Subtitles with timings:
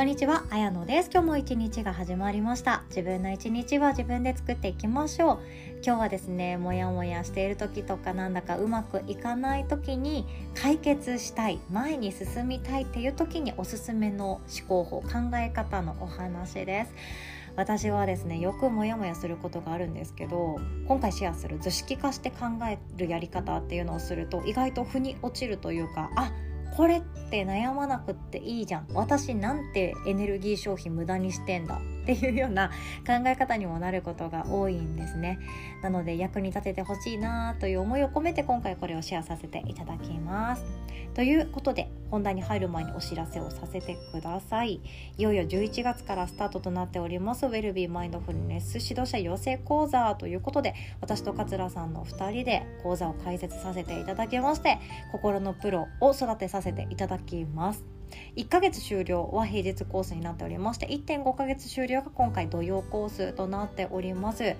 [0.00, 1.10] こんにちは、あやのです。
[1.12, 2.84] 今日も一日が始まりました。
[2.88, 5.38] 自分の一日は自分で作っていきましょう。
[5.84, 10.24] 今日はですねもやもやしている時とかなんだかうまくいかない時に
[10.54, 16.94] 解決したい前に進みたいっていう時におすすめの思考法考え方のお話です。
[17.56, 26.32] 私はですねよくモヤモヤすることがあるんですけど今回シェアする図式化して考えるやり方っていうのをすると意外と腑に落ちるというかあ
[26.76, 27.00] これっ
[27.30, 28.86] て悩まなくっていいじゃん。
[28.94, 31.78] 私なんてエネルギー消費無駄にしてんだ。
[32.14, 32.68] っていうような
[33.06, 35.38] 考え方にもなることが多いんですね。
[35.82, 40.64] なので役に立ててほしいなという思いを込めて今回これをシェアさせていただきます。
[41.14, 44.80] ということで本題に入る前にお知らせをさせてください。
[45.18, 47.46] いよいよ11月からスタートとなっております。
[47.46, 54.78] ウェルビーマインドフルネス指導者養成講座ということで私と桂さんの2人で講座を開設させていただきまして
[55.12, 57.99] 心のプロを育てさせていただきます。
[58.36, 64.56] 1ヶ月終了は平日コースになっておりまして1.5ヶ月終了が今回土曜コースとなっております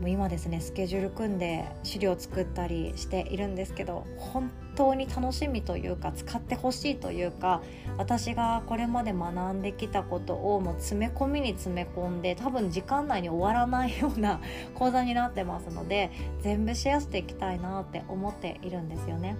[0.00, 7.62] もう今ですねスケジュール組んで資料作ったりしているんですけど本当に楽しみというか使ってほしいというか
[7.96, 14.40] 私がこれまで学んできたことをもう詰め込みに詰め込んで多分時間内に終わらないような
[14.76, 19.36] 講座になってますので全部シェアしていきたいなって思っているんですよね。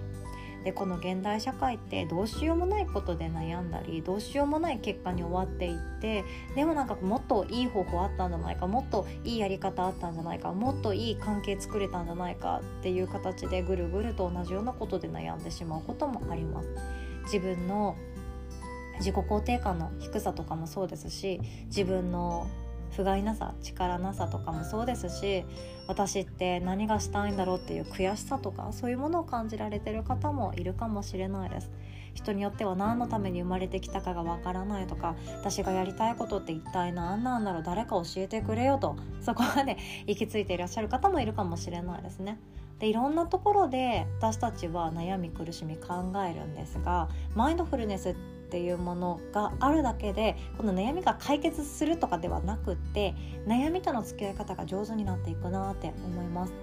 [0.67, 6.25] でこの現代社会ってどうしようもないことで悩んだりどうしようもない結果に終わっていって
[6.57, 16.67] でもなんかもっといい方法あったんじゃないかもっといいやり方あったんじゃないかもっといい関係作れたんじゃないかっていう形でぐるぐると同じようなことで悩んでしまうこともあります。
[17.23, 17.95] 自分の
[18.99, 22.45] 自己肯定感の低さとかもそうですし自分の
[22.91, 25.45] 不甲斐なさ力なさとかもそうですし
[25.87, 31.71] 私って何がしたいんだろうっていう悔しさとかそういうものを感じられてる方もいるかもしれないです。
[32.17, 39.77] 人によっては何のために生まれてきたかがわからないとか私がやりたいことって一体何なんだろう誰か教えてくれよとそこまで
[40.07, 42.39] 行き着いていらっしゃる方もいるかもしれないですね。
[42.79, 53.13] でいろんなところで私たちは悩み苦しみ考えるんですがマインドフルネスってっていうものがあるだけでこの悩みが解決するとかではなくって
[53.45, 56.53] 悩みとの付き合い方が上手になっていくなって思います。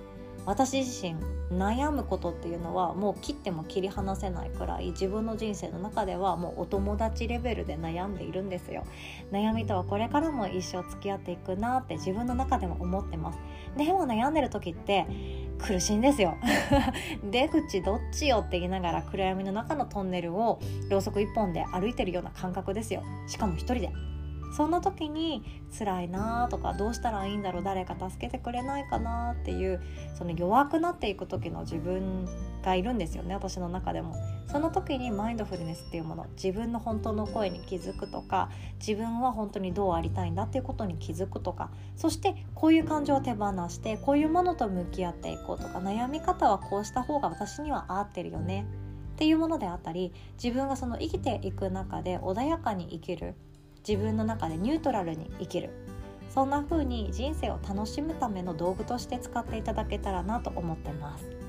[0.46, 1.16] 私自身
[1.50, 8.84] 悩むことっていうのはもう切っても切り離せないくらい自分の人生の中ではもうお友達レベルで悩んでいるんですよ。
[9.32, 13.38] 悩みとはこれからも一生付き合っていくなって自分の中でも思ってます。
[13.76, 15.06] でも悩んでる時って
[15.58, 16.36] 苦しいんですよ。
[17.30, 20.60] 出口どっちよって言いながら暗闇の中のトンネルを
[20.90, 23.02] ろうそく一本で歩いてるような感覚ですよ。
[23.26, 23.90] しかも一人で。
[24.54, 25.42] そんな時に
[25.76, 29.82] 辛いなとかどうしたらいいんだろう誰か助けてくれないかなっていう
[30.16, 32.28] その弱くなっていく時の自分
[32.64, 34.14] がいるんですよね私の中でも。
[34.46, 48.66] その時にマインドフルネスっていうもの自分の本当の声に気づくとか自分は本当にどうありたいんだっていうことに気づくとかそしてこういう感情を手放してこういうものと向き合っていこうとか悩み方はこうした方が私には合ってるよね
[49.14, 53.34] っていうものであったり自分がその生きていく中で穏やかに生きる
[53.86, 55.70] 自分の中でニュートラルに生きる
[56.30, 61.43] そんな風に人生を楽しむための道具として使っていただけたらなと思ってます。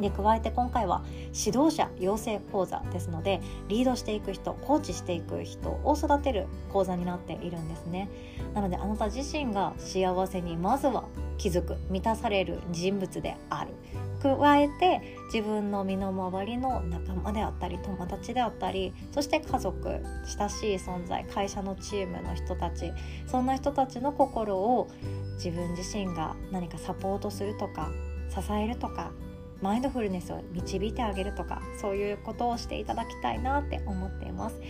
[0.00, 8.08] で加えて今回は指導者養成講座ですのでリードしていく人コーチしていく人を育てる講座になっているんですね。
[8.54, 11.04] なのであなた自身が幸せにまずは
[11.38, 13.70] 気づく満たされる人物である。
[14.22, 15.00] 加えて
[15.32, 20.00] 自分の身の回りの仲間であったり友達であったりそして家族
[20.38, 22.92] 親しい存在会社のチームの人たち
[23.26, 24.88] そんな人たちの心を
[25.34, 27.90] 自分自身が何かサポートするとか
[28.30, 29.12] 支えるとか
[29.62, 34.60] マインドフルネスを導いてあげるとかそういうことをしていただきたいなって思っています。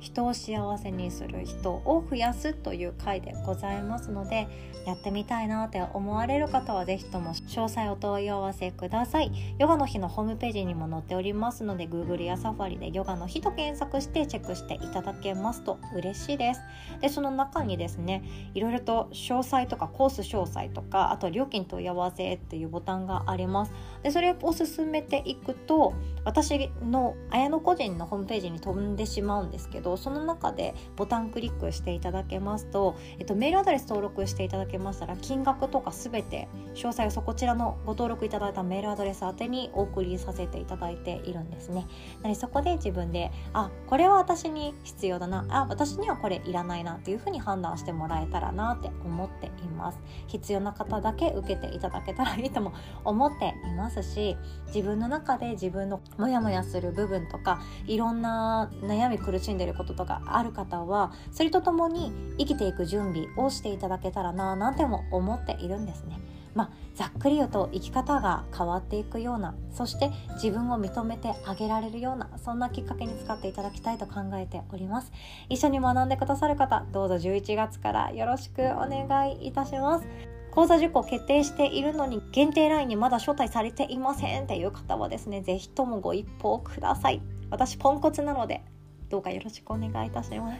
[0.00, 4.48] 人を幸せにする人を増やすという回でございますので
[4.86, 9.32] やってみたいなって思われる方は是非とも詳細お問い合わせください。
[9.58, 16.60] ヨガの日のホームページにも載っておりますので Google や Safari でヨガの日と検索してチェックしていただけますと嬉しいです。
[17.00, 18.22] でその中にですね
[18.54, 23.72] いろいろと詳細とかコース詳細とかあと料金問い合わせっていうボタンがあります。
[24.04, 25.94] でそれを進めていくと
[26.24, 41.86] 私の綾野個人のホームページに飛んでしまうんですけどその中でボタンクリックしていただけますと、えっと、メールアドレス登録していただけましたら金額とか全て詳細をそこちらのご登録いただいたメールアドレス宛てにお送りさせていただいているんですね。
[42.22, 49.98] なのでそこで自分であこれは私に必要だなあ私にはこれいらないなっていうふうに判断してもらえたらなって思っています。
[50.26, 52.72] 必要な方だけ受けていただけたらいいとも
[53.04, 54.36] 思っていますし
[54.66, 66.20] 自分の中で自分のモヤモヤする部分とかいろんな悩み苦しんでることとかある方はそれとともに生きていく準備をしていただけたらななんても思っているんですね。
[66.56, 70.10] まあ、ざっくり言うと生き方が変わっていくようなそして
[70.42, 75.12] 自分を認めてあげられるようなそんなきっかけに使っていただきたいと考えております。
[75.50, 80.06] 一緒に学んでくださる方どうぞ11月からよろしくお願いいたします。
[80.50, 87.20] 講座受講決定しているのに限定 LINE にまだ招待されていませんっていう方はですね是非ともご一報ください。
[87.50, 88.64] 私ポンコツなので
[89.08, 90.58] どうかよろしくお願いいたします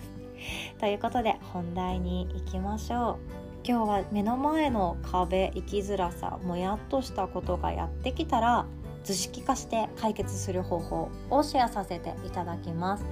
[0.79, 8.67] ということで本題に行きましょう今日は目の前の壁生きづらさもやっとしたことがやってきたら
[9.03, 13.07] 図式化して解決する方法をシェアさせていただきます。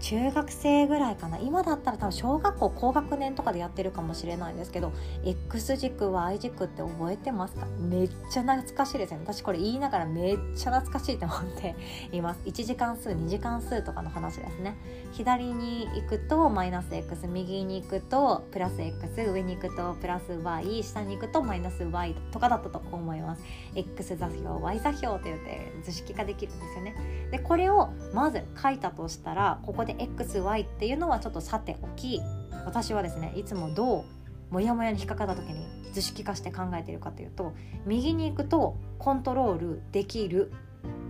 [0.00, 1.38] 中学生ぐらいかな。
[1.38, 4.92] 今だったら多分小学校高学年とかでやってるかもしれないんですけど
[5.24, 7.66] X 軸 Y 軸って覚えてますか？
[7.78, 9.20] めっちゃ懐かしいですね。
[9.22, 11.76] 私これ言いながらめっちゃ懐かしいと思って
[12.12, 12.40] います。
[12.46, 14.74] 1次関数2次関数とかの話ですね。
[15.12, 23.42] 左に行くとマイナス X 右に行くとプラス X 上に行くとプラス Y 下に行くとマイナス Y とかだったと思います。
[23.74, 26.94] X 座標 Y 座標と言って図式化できるんですよね。
[27.30, 32.20] でこれをまず書いたとしたらここでで XY っていうのはちょっとさておき
[32.64, 34.04] 私はですねいつもどう
[34.50, 37.52] モヤモヤに引っかかった時に図式化して考えているかというと
[37.86, 40.52] 右に行くとコントロールできる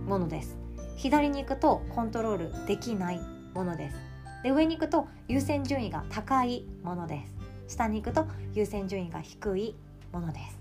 [0.07, 0.57] ものです。
[0.95, 3.19] 左に行くとコントロールできない
[3.53, 3.97] ものです。
[4.43, 7.23] で上に行くと優先順位が高いもので
[7.67, 7.75] す。
[7.75, 9.75] 下に行くと優先順位が低い
[10.11, 10.59] ものです。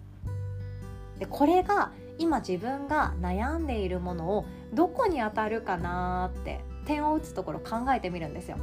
[1.19, 4.45] でこれが今自分が悩んでいるものを
[4.75, 8.57] どこに当たるかなって点を打つところ考えてみるんですよ。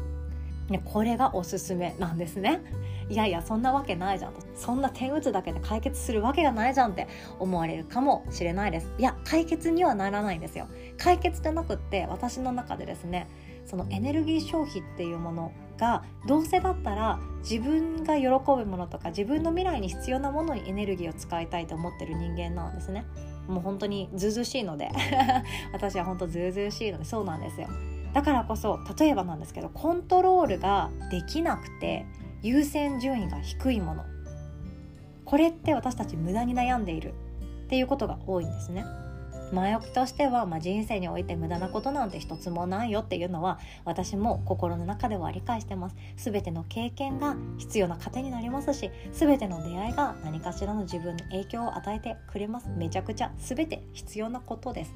[0.70, 2.62] ね、これがおすすめなんですね。
[3.10, 4.42] いやいやそんなわけないじゃんと。
[4.56, 7.08] そんな点打つだけで解決するわけがないじゃんって
[7.40, 8.92] 思われるかもしれないです。
[8.98, 10.68] いや解決にはならないんですよ。
[10.98, 13.30] 解決じゃなくって私の中でですね
[13.66, 17.20] そのエネルギー消費っていうものがどうせだったら
[17.50, 23.06] 自分が喜ぶものとか自分の未来に必要なものにエネルギーを使いたいと思ってる人間なんですね。
[23.48, 24.90] もう本当にずうずうしいので。
[25.72, 27.68] 私は本当ずうずうしいのでそうなんですよ。
[28.18, 32.08] だからこそ例えばなんですけどコントロールができなくて
[32.42, 34.06] 優先順位が低いもの
[35.24, 37.14] これって私たち無駄に悩んでいる
[37.66, 38.86] っていうことが多いんですね。
[39.52, 45.96] 前置きとしては、まあ、人生において無駄なことなんて一つもないよっていうのは私も心の中では理解してます。
[46.18, 52.70] 全ての経験が必要な糧になりますし全ての出会いが何かしらの自分に影響を与えてくれます。
[52.70, 54.94] めちゃくちゃ全て必要なことです。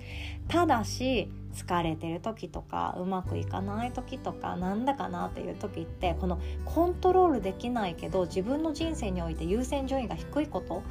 [0.48, 10.82] ただし疲れてる時とかうまくいかない時とかなんだかなっていう時ってこのコントロールできないけど自分の人生において優先順位が低いこと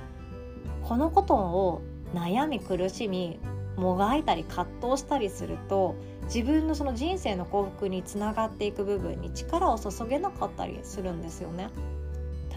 [0.82, 1.82] このことを
[2.14, 3.38] 悩み苦しみ
[3.76, 11.70] もがいたり葛藤したりすると自分のその人生の幸福につながっていく部分に力を注げなかったりするんですよね。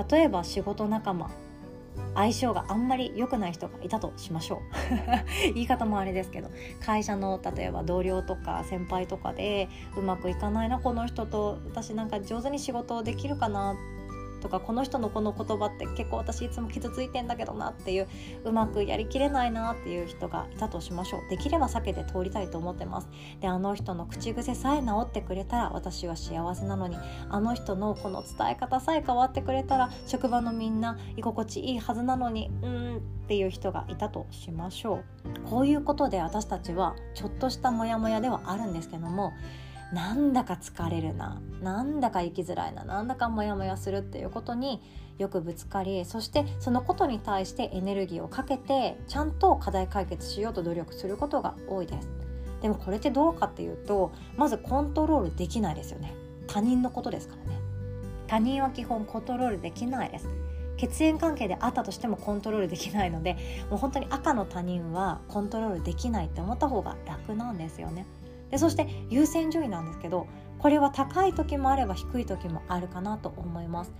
[0.09, 1.29] 例えば仕事仲間
[2.15, 4.59] 相性があんまり良くない人がいたとしましょう
[5.53, 13.75] 言い方もあれですけど会社の例えば同僚とか先輩とかでうまくいかないなこの人と私なんか上手に仕事できるかな
[14.43, 18.07] とかこの人のこの言葉って結構私いつも傷ついてんだけどなっていう
[18.43, 21.29] うまくやりきれないなっていう人がいたとしましょう。
[21.29, 23.07] できれば避けて通りたいと思ってます。
[23.39, 26.97] であの人の口癖さえ治ってくれたら私は幸せなのに
[27.29, 35.49] あの人のこの伝え方さえ変わってくれたら職場のみんな居心地いいはずなのにうんっていう人がいたとしましょう。
[35.49, 39.31] こういうことで私たちはちょっとしたモヤモヤではあるんですけども
[39.93, 44.81] なんだか疲れるななんだか生きづらいななんだかモヤモヤするっていうことに
[45.19, 52.09] よくぶつかりそしてそのことに対してエネルギーをかけてちゃんと課題解決しようと努力することが多いです。
[52.61, 56.15] でもこれってどうかっていうとまずコントロールできないですよね。
[56.47, 57.59] 他人のことですからね。
[58.25, 60.27] 他人は基本コントロールできないです。
[60.77, 63.37] 血縁関係であったとしてもコントロールできないので
[63.69, 68.07] もう本当に赤の他人はコントロールできないって思った方が楽なんですよね。
[68.53, 70.27] でそして優先順位なんですけど
[70.59, 73.91] これは高い時もあれば低い時もあるかなと思います。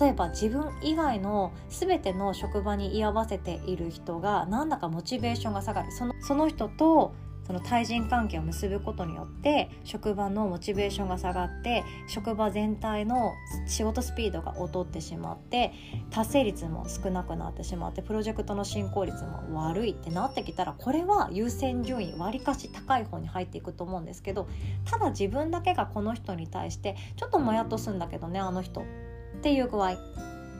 [0.00, 5.92] 例えば自分以外の全ての職場に居合わせている人がなんだかモチベーションが下がる。
[5.92, 7.12] そのその人と
[7.48, 13.32] その対人関係を結ぶことによって職場のモチベーションが下がって職場全体の
[13.66, 15.72] 仕事スピードが劣ってしまって
[16.10, 24.46] 達成率も少なくなってしまってプロジェクトの進行率も悪いってなってきたらこれは優先順位わりかし高い方に入っていくと思うんですけど
[24.84, 28.84] ただ自分だけがこの人に対してちょっともやっとすんだけどねあの人っ
[29.40, 29.96] ていう具合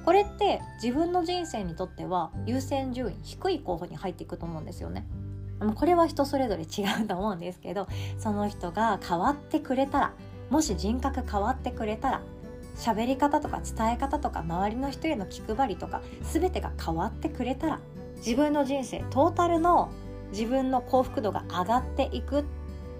[0.06, 5.06] これって自分の人生にとっては優先順位低い候補に入っていくと思うんですよね。
[5.74, 7.88] これは人それぞれ違うと思うんですけど
[8.18, 10.12] その人が変わってくれたら
[10.50, 12.22] もし人格変わってくれたら
[12.76, 17.80] 喋り方とか伝え方とか周りの人への気配りとか全てが変わってくれたら
[18.18, 19.90] 自分の人生トータルの
[20.30, 22.44] 自分の幸福度が上がっていくっ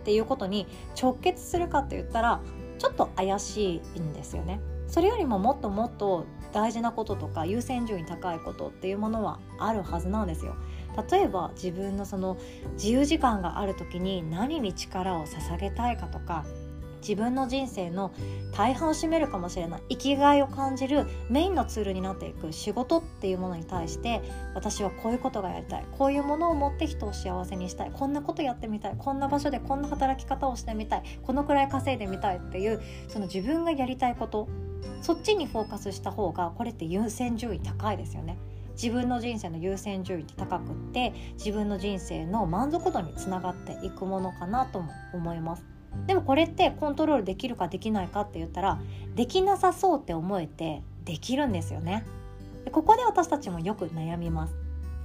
[0.05, 0.67] ていうことに
[1.00, 2.41] 直結するかって言ったら
[2.79, 4.61] ちょっと怪しいんですよね。
[4.87, 10.57] それよりももっともっと大事なこととか優先順位高いことっていうものはあるはずなんですよ。
[11.11, 12.38] 例えば自分のその
[12.73, 16.45] 自由時間がある時に何に力を捧げたいかとか
[17.00, 18.12] 自分の人生の
[18.52, 24.21] 大半を占めるかもしれない生きがいを感じるメインのツールになっていく仕事っていうものに対して
[24.54, 34.49] 私はこういうことがやりたいこういうものを持って人を幸せにしたいこんなことやってみたいこんな場所でこんな働き方をしてみたいこのくらい稼いでみたいっていうその自分がやりたいこと
[35.00, 38.38] そっちにフォーカスした方がこれって優先順位高いですよね。
[38.81, 45.65] 自分の人生の優先順位って高くって自分の人生の満足度につながっていくものかなとも思います。
[46.07, 48.79] でもこれってコントロールできるかできないかって言ったら
[49.17, 52.07] できなさそうって思えてできるんですよね。
[52.65, 54.55] でここで私たちもよく悩みます。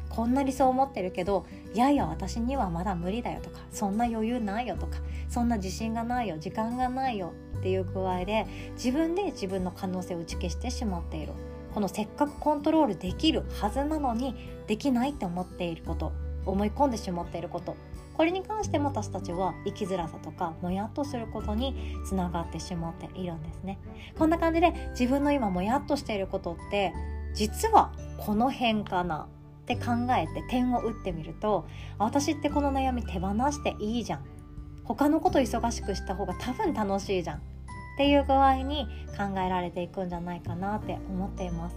[0.09, 11.33] こんな理想を持ってるけどいやいや私にはまだ無理だよとかそんな余裕ないよとかそんな自信がないよ時間がないよっていう具合で自分で自分の可能性を打ち消してしまっている。
[11.73, 14.35] このせっかくコントロールできるはずなのに
[14.67, 16.11] できないって思っていること
[16.45, 17.75] 思い込んでしまっていること。
[18.13, 23.79] これに関しても私たちは生きづらさとかもやっとすることにつながってしまっているんですね。
[24.17, 26.93] こんな感じで自分の今もやっとしていることって
[27.33, 29.27] 実はこの辺かな
[29.63, 31.65] って考えて点を打ってみると
[31.97, 34.25] 私ってこの悩み手放していいじゃん。
[34.83, 37.41] 他のこと忙しくした方が多分楽しいじゃん。
[37.93, 41.75] っていう具合に考えられていくんじゃないかなって思っています。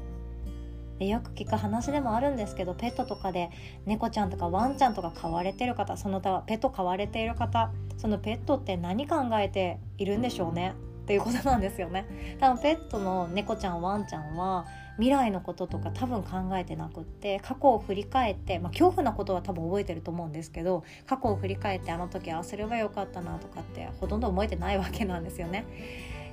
[0.98, 3.50] でよく聞く話でもあるんですけどペットとかで
[3.84, 10.74] 猫ちゃんとかワンちゃんとか飼われてる方その他ペット飼われている方そのペットって何考えているんでしょうね。
[11.06, 25.64] っていうことなんですよね多分ペットの猫ちゃんワンちゃんは未来のこととか多分考えてなくって過去を振り返って、まあ、恐怖なことは多分覚えてると思うんですけど過去を振り返ってあの時ああすればよかったなとかってほとんど覚えてないわけなんですよね。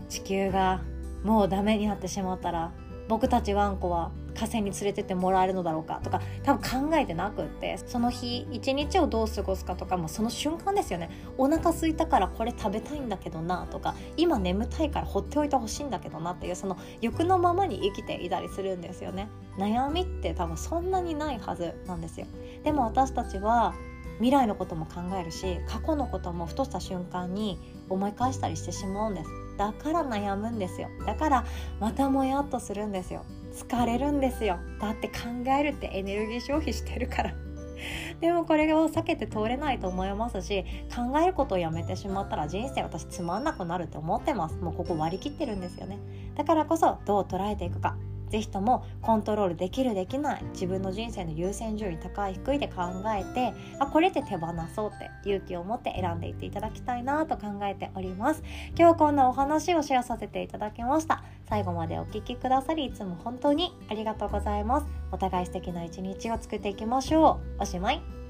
[0.10, 0.82] 地球が
[1.24, 2.72] もうダメになってしまったら
[3.08, 4.12] 僕たちワンコは
[4.44, 11.10] 火星に連れてってもらえるのだろうかとか多分考えてなくってその日一日をどう過ごすかとかもその瞬間ですよね。
[11.38, 19.30] お腹空いたからこれ食べたいんだけどなとか今眠たいから放っておいてほしいんだけどなっていうその欲のままに生きていたりするんですよね。
[19.58, 22.28] 悩みって多分そんなにないはずなんですよ。
[22.64, 23.74] でも私たちは
[24.18, 27.60] 未来のことも考えるし過去のこともふとした瞬間に
[27.90, 29.30] 思い返したりしてしまうんです。
[29.58, 30.90] だから悩むんですよ。
[31.06, 31.46] だから
[31.80, 33.24] またもやっとするんですよ。
[33.54, 34.60] 疲れるんですよ。
[34.80, 35.14] だって考
[35.60, 37.34] えるってエネルギー消費してるから。
[38.22, 40.64] でもこれを避けて通れないと思いますし
[40.96, 44.56] 考えることをやめてしまったら人生私つまんなくなるって思ってます。
[44.56, 46.00] もうここ割り切ってるんですよね。
[46.36, 47.96] だからこそどう捉えていくか。
[48.34, 52.82] 是非ともコントロールできるできない自分の人生の優先順位高い低いで考
[53.16, 58.42] えてあこれって手放そうって勇気を持って選んでいっていただきたいなと考えております。
[58.76, 61.24] 今日こんなお話をシェアさせていただきました。
[61.50, 64.88] 最後までお聴きくださりいつも本当にありがとうございます。
[65.12, 67.62] お互い素敵な一日を作っていきましょう。
[67.62, 68.23] おしまい。